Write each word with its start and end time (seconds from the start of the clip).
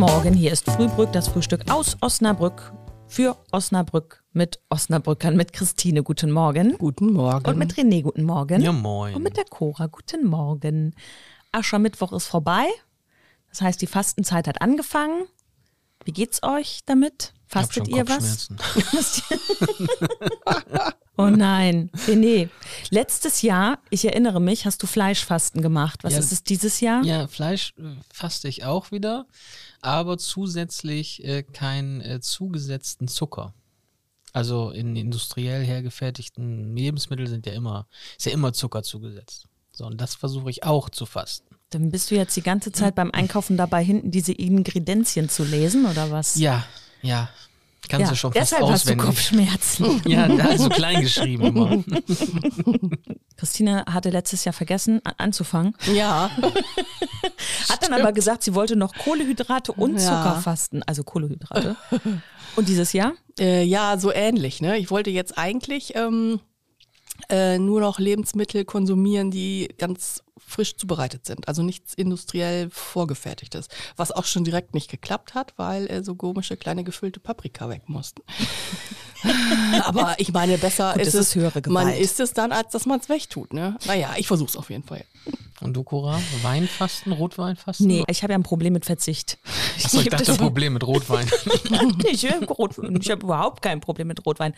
Morgen, 0.00 0.32
hier 0.32 0.50
ist 0.50 0.64
Frühbrück, 0.64 1.12
das 1.12 1.28
Frühstück 1.28 1.70
aus 1.70 1.98
Osnabrück 2.00 2.72
für 3.06 3.36
Osnabrück 3.52 4.24
mit 4.32 4.58
Osnabrückern, 4.70 5.36
mit 5.36 5.52
Christine, 5.52 6.02
guten 6.02 6.30
Morgen. 6.30 6.78
Guten 6.78 7.12
Morgen. 7.12 7.44
Und 7.44 7.58
mit 7.58 7.74
René, 7.74 8.00
guten 8.00 8.22
Morgen. 8.22 8.62
Ja, 8.62 8.72
moin. 8.72 9.14
Und 9.14 9.22
mit 9.22 9.36
der 9.36 9.44
Cora, 9.44 9.88
guten 9.88 10.26
Morgen. 10.26 10.94
Aschermittwoch 11.52 12.14
ist 12.14 12.28
vorbei. 12.28 12.64
Das 13.50 13.60
heißt, 13.60 13.82
die 13.82 13.86
Fastenzeit 13.86 14.48
hat 14.48 14.62
angefangen. 14.62 15.26
Wie 16.06 16.12
geht's 16.12 16.42
euch 16.42 16.80
damit? 16.86 17.34
Fastet 17.46 17.86
ich 17.86 17.98
hab 17.98 18.08
ihr 18.08 18.16
was? 18.16 18.48
Oh 21.18 21.28
nein, 21.28 21.90
René. 22.06 22.48
Letztes 22.90 23.42
Jahr, 23.42 23.78
ich 23.90 24.04
erinnere 24.04 24.40
mich, 24.40 24.64
hast 24.66 24.82
du 24.82 24.86
Fleischfasten 24.86 25.60
gemacht. 25.62 26.02
Was 26.04 26.14
Ja. 26.14 26.18
ist 26.20 26.32
es 26.32 26.42
dieses 26.42 26.80
Jahr? 26.80 27.02
Ja, 27.04 27.28
Fleisch 27.28 27.74
äh, 27.78 27.82
faste 28.12 28.48
ich 28.48 28.64
auch 28.64 28.90
wieder, 28.90 29.26
aber 29.82 30.18
zusätzlich 30.18 31.22
äh, 31.24 31.42
keinen 31.42 32.00
äh, 32.00 32.20
zugesetzten 32.20 33.08
Zucker. 33.08 33.54
Also 34.32 34.70
in 34.70 34.94
industriell 34.96 35.64
hergefertigten 35.64 36.76
Lebensmitteln 36.76 37.28
sind 37.28 37.46
ja 37.46 37.52
immer, 37.52 37.86
ist 38.16 38.26
ja 38.26 38.32
immer 38.32 38.52
Zucker 38.52 38.82
zugesetzt. 38.82 39.46
So, 39.72 39.86
und 39.86 40.00
das 40.00 40.14
versuche 40.14 40.50
ich 40.50 40.64
auch 40.64 40.88
zu 40.90 41.06
fasten. 41.06 41.46
Dann 41.70 41.90
bist 41.90 42.10
du 42.10 42.16
jetzt 42.16 42.36
die 42.36 42.42
ganze 42.42 42.72
Zeit 42.72 42.94
beim 42.96 43.10
Einkaufen 43.12 43.56
dabei, 43.56 43.82
hinten 43.84 44.10
diese 44.10 44.32
Ingredienzien 44.32 45.28
zu 45.28 45.44
lesen 45.44 45.86
oder 45.86 46.10
was? 46.10 46.34
Ja, 46.36 46.64
ja. 47.02 47.28
Kannst 47.90 48.12
du 48.12 48.16
schon 48.16 48.32
fast 48.32 48.52
deshalb 48.52 48.62
hast 48.70 48.86
du 48.86 48.92
auswendig. 48.92 49.06
Kopfschmerzen. 49.06 50.02
Ja, 50.06 50.28
da 50.28 50.48
ist 50.48 50.62
so 50.62 50.68
klein 50.68 51.00
geschrieben 51.02 51.44
immer. 51.46 51.84
Christine 53.36 53.84
hatte 53.90 54.10
letztes 54.10 54.44
Jahr 54.44 54.52
vergessen 54.52 55.00
anzufangen, 55.18 55.74
Ja, 55.94 56.30
hat 57.68 57.82
dann 57.82 57.92
aber 57.94 58.12
gesagt, 58.12 58.42
sie 58.42 58.54
wollte 58.54 58.76
noch 58.76 58.94
Kohlehydrate 58.94 59.72
und 59.72 59.94
Ja. 59.94 60.00
Zucker 60.00 60.40
fasten, 60.42 60.82
also 60.84 61.02
Kohlehydrate. 61.04 61.76
Und 62.56 62.68
dieses 62.68 62.92
Jahr? 62.92 63.12
äh, 63.38 63.62
ja, 63.62 63.96
so 63.98 64.12
ähnlich. 64.12 64.60
Ne? 64.60 64.76
Ich 64.78 64.90
wollte 64.90 65.10
jetzt 65.10 65.38
eigentlich 65.38 65.94
ähm, 65.96 66.40
äh, 67.28 67.58
nur 67.58 67.80
noch 67.80 67.98
Lebensmittel 67.98 68.64
konsumieren, 68.64 69.30
die 69.30 69.68
ganz 69.78 70.22
frisch 70.38 70.76
zubereitet 70.76 71.26
sind. 71.26 71.46
Also 71.48 71.62
nichts 71.62 71.94
industriell 71.94 72.70
vorgefertigtes. 72.70 73.68
Was 73.96 74.10
auch 74.10 74.24
schon 74.24 74.44
direkt 74.44 74.74
nicht 74.74 74.90
geklappt 74.90 75.34
hat, 75.34 75.54
weil 75.56 75.86
äh, 75.88 76.02
so 76.02 76.14
komische 76.14 76.56
kleine 76.56 76.82
gefüllte 76.84 77.20
Paprika 77.20 77.68
weg 77.68 77.82
mussten. 77.86 78.22
Aber 79.84 80.14
ich 80.18 80.32
meine, 80.32 80.58
besser 80.58 80.94
Gut, 80.94 81.02
ist 81.02 81.08
es, 81.08 81.28
ist 81.28 81.34
höhere 81.34 81.60
man 81.68 81.86
Gewalt. 81.86 82.00
isst 82.00 82.20
es 82.20 82.32
dann, 82.32 82.52
als 82.52 82.72
dass 82.72 82.86
man 82.86 83.00
es 83.00 83.08
wegtut. 83.08 83.52
Ne? 83.52 83.76
Naja, 83.86 84.14
ich 84.16 84.26
versuch's 84.26 84.56
auf 84.56 84.70
jeden 84.70 84.82
Fall. 84.82 85.04
Und 85.60 85.74
du, 85.74 85.82
Cora? 85.84 86.20
Weinfasten, 86.42 87.12
Rotweinfasten? 87.12 87.86
Nee, 87.86 88.04
ich 88.08 88.22
habe 88.22 88.32
ja 88.32 88.38
ein 88.38 88.42
Problem 88.42 88.72
mit 88.72 88.84
Verzicht. 88.84 89.38
Achso, 89.84 89.98
ich 89.98 90.04
geb 90.04 90.12
dachte 90.12 90.24
das- 90.24 90.38
Problem 90.38 90.72
mit 90.72 90.86
Rotwein. 90.86 91.26
ich. 92.10 92.24
Ich 92.24 92.30
habe 93.10 93.22
überhaupt 93.22 93.62
kein 93.62 93.80
Problem 93.80 94.08
mit 94.08 94.24
Rotwein. 94.24 94.54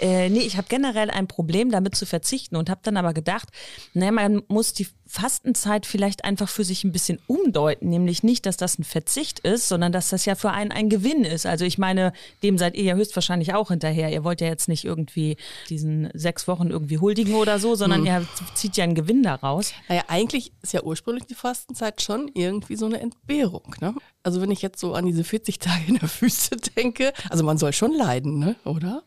Äh, 0.00 0.30
nee, 0.30 0.40
ich 0.40 0.56
habe 0.56 0.66
generell 0.68 1.10
ein 1.10 1.28
Problem 1.28 1.70
damit 1.70 1.94
zu 1.94 2.06
verzichten 2.06 2.56
und 2.56 2.70
habe 2.70 2.80
dann 2.82 2.96
aber 2.96 3.12
gedacht, 3.12 3.48
naja, 3.94 4.12
man 4.12 4.42
muss 4.48 4.72
die 4.72 4.86
Fastenzeit 5.08 5.86
vielleicht 5.86 6.24
einfach 6.24 6.50
für 6.50 6.64
sich 6.64 6.84
ein 6.84 6.92
bisschen 6.92 7.18
umdeuten, 7.26 7.88
nämlich 7.88 8.22
nicht, 8.22 8.44
dass 8.44 8.58
das 8.58 8.78
ein 8.78 8.84
Verzicht 8.84 9.38
ist, 9.40 9.66
sondern 9.66 9.90
dass 9.90 10.10
das 10.10 10.26
ja 10.26 10.34
für 10.34 10.50
einen 10.50 10.70
ein 10.70 10.90
Gewinn 10.90 11.24
ist. 11.24 11.46
Also 11.46 11.64
ich 11.64 11.78
meine, 11.78 12.12
dem 12.42 12.58
seid 12.58 12.76
ihr 12.76 12.84
ja 12.84 12.94
höchstwahrscheinlich 12.94 13.54
auch 13.54 13.68
hinterher. 13.68 14.12
Ihr 14.12 14.22
wollt 14.22 14.42
ja 14.42 14.48
jetzt 14.48 14.68
nicht 14.68 14.84
irgendwie 14.84 15.38
diesen 15.70 16.10
sechs 16.12 16.46
Wochen 16.46 16.68
irgendwie 16.68 16.98
huldigen 16.98 17.34
oder 17.34 17.58
so, 17.58 17.74
sondern 17.74 18.04
ihr 18.04 18.26
zieht 18.54 18.76
ja 18.76 18.84
einen 18.84 18.94
Gewinn 18.94 19.22
daraus. 19.22 19.72
Naja, 19.88 20.04
eigentlich 20.08 20.52
ist 20.62 20.74
ja 20.74 20.82
ursprünglich 20.82 21.24
die 21.24 21.34
Fastenzeit 21.34 22.02
schon 22.02 22.30
irgendwie 22.34 22.76
so 22.76 22.84
eine 22.84 23.00
Entbehrung. 23.00 23.74
Ne? 23.80 23.94
Also 24.22 24.42
wenn 24.42 24.50
ich 24.50 24.60
jetzt 24.60 24.78
so 24.78 24.92
an 24.92 25.06
diese 25.06 25.24
40 25.24 25.58
Tage 25.58 25.84
in 25.88 25.98
der 25.98 26.10
Wüste 26.20 26.56
denke, 26.76 27.14
also 27.30 27.44
man 27.44 27.56
soll 27.56 27.72
schon 27.72 27.94
leiden, 27.94 28.38
ne? 28.38 28.56
oder? 28.64 29.02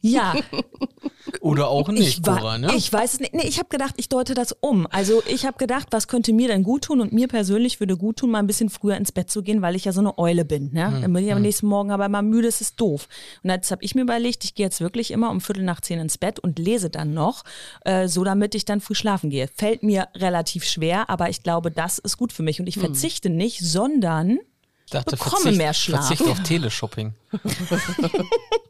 Ja, 0.00 0.34
Oder 1.40 1.68
auch 1.68 1.88
nicht, 1.88 2.18
ich, 2.18 2.22
Cora, 2.22 2.56
ne? 2.56 2.72
ich 2.74 2.90
weiß 2.92 3.14
es 3.14 3.20
nicht. 3.20 3.34
Nee, 3.34 3.46
ich 3.46 3.58
habe 3.58 3.68
gedacht, 3.68 3.94
ich 3.98 4.08
deute 4.08 4.34
das 4.34 4.52
um. 4.60 4.86
Also 4.90 5.22
ich 5.26 5.44
habe 5.44 5.58
gedacht, 5.58 5.88
was 5.90 6.08
könnte 6.08 6.32
mir 6.32 6.48
denn 6.48 6.62
gut 6.62 6.84
tun? 6.84 7.00
Und 7.00 7.12
mir 7.12 7.28
persönlich 7.28 7.80
würde 7.80 7.96
gut 7.96 8.16
tun, 8.18 8.30
mal 8.30 8.38
ein 8.38 8.46
bisschen 8.46 8.70
früher 8.70 8.96
ins 8.96 9.12
Bett 9.12 9.30
zu 9.30 9.42
gehen, 9.42 9.60
weil 9.60 9.76
ich 9.76 9.84
ja 9.84 9.92
so 9.92 10.00
eine 10.00 10.16
Eule 10.18 10.44
bin. 10.44 10.72
Ne? 10.72 10.86
Hm, 10.90 11.02
Dann 11.02 11.12
bin 11.12 11.24
ich 11.26 11.32
am 11.32 11.42
nächsten 11.42 11.66
Morgen 11.66 11.90
aber 11.90 12.06
immer 12.06 12.22
müde, 12.22 12.48
das 12.48 12.60
ist 12.60 12.80
doof. 12.80 13.08
Und 13.42 13.50
jetzt 13.50 13.70
habe 13.70 13.82
ich 13.84 13.94
mir 13.94 14.02
überlegt, 14.02 14.44
ich 14.44 14.54
gehe 14.54 14.66
jetzt 14.66 14.80
wirklich 14.80 15.10
immer 15.10 15.30
um 15.30 15.40
Viertel 15.40 15.64
nach 15.64 15.80
zehn 15.80 15.98
ins 16.00 16.16
Bett 16.16 16.38
und 16.38 16.58
lese 16.58 16.90
dann 16.90 17.12
noch, 17.12 17.44
äh, 17.84 18.08
so 18.08 18.24
damit 18.24 18.54
ich 18.54 18.64
dann 18.64 18.80
früh 18.80 18.94
schlafen 18.94 19.28
gehe. 19.30 19.48
Fällt 19.54 19.82
mir 19.82 20.08
relativ 20.14 20.64
schwer, 20.64 21.10
aber 21.10 21.28
ich 21.28 21.42
glaube, 21.42 21.70
das 21.70 21.98
ist 21.98 22.16
gut 22.16 22.32
für 22.32 22.42
mich. 22.42 22.58
Und 22.60 22.64
Hm. 22.66 22.68
ich 22.68 22.78
verzichte 22.78 23.30
nicht, 23.30 23.60
sondern 23.60 24.38
Ich 24.86 24.92
dachte, 24.92 25.16
bekomme 25.16 25.42
Verzicht- 25.42 25.58
mehr 25.58 25.74
Schlaf. 25.74 26.06
Verzicht 26.06 26.28
auf 26.30 26.42
Teleshopping. 26.42 27.12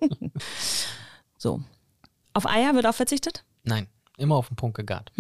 so. 1.39 1.63
Auf 2.35 2.47
Eier 2.47 2.75
wird 2.75 2.87
auch 2.87 2.95
verzichtet? 2.95 3.45
Nein, 3.65 3.89
immer 4.17 4.37
auf 4.37 4.49
den 4.49 4.57
Punkt 4.57 4.77
gegart. 4.77 5.11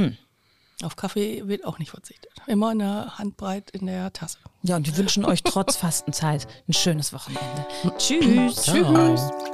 Auf 0.82 0.94
Kaffee 0.94 1.48
wird 1.48 1.64
auch 1.64 1.78
nicht 1.78 1.90
verzichtet. 1.90 2.30
Immer 2.46 2.68
eine 2.68 3.18
Handbreit 3.18 3.70
in 3.70 3.86
der 3.86 4.12
Tasse. 4.12 4.38
Ja, 4.62 4.76
und 4.76 4.86
wir 4.86 4.96
wünschen 4.96 5.24
euch 5.24 5.42
trotz 5.42 5.76
Fastenzeit 5.78 6.46
ein 6.68 6.72
schönes 6.72 7.12
Wochenende. 7.12 7.66
Tschüss. 7.98 8.62
Ciao. 8.62 9.46